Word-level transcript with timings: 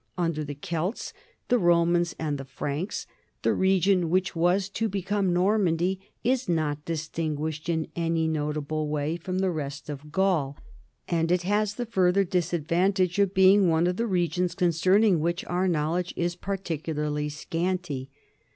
Under 0.17 0.43
the 0.43 0.55
Celts, 0.55 1.13
the 1.49 1.59
Romans, 1.59 2.15
and 2.17 2.39
the 2.39 2.43
Franks, 2.45 3.05
the 3.43 3.53
region 3.53 4.09
which 4.09 4.35
was 4.35 4.67
to 4.69 4.89
become 4.89 5.31
Nor 5.31 5.59
mandy 5.59 5.99
is 6.23 6.49
not 6.49 6.83
distinguished 6.85 7.69
in 7.69 7.85
any 7.95 8.27
notable 8.27 8.89
way 8.89 9.15
from 9.15 9.37
the 9.37 9.51
rest 9.51 9.91
of 9.91 10.11
Gaul, 10.11 10.57
and 11.07 11.31
it 11.31 11.43
has 11.43 11.75
the 11.75 11.85
further 11.85 12.23
disadvantage 12.23 13.19
of 13.19 13.35
being 13.35 13.69
one 13.69 13.85
of 13.85 13.97
the 13.97 14.07
regions 14.07 14.55
concerning 14.55 15.19
which 15.19 15.45
our 15.45 15.67
knowl 15.67 15.97
edge 15.97 16.15
is 16.17 16.35
particularly 16.35 17.29
scanty. 17.29 18.09